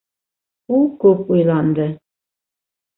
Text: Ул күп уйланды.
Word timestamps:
Ул 0.77 0.89
күп 1.05 1.31
уйланды. 1.37 1.89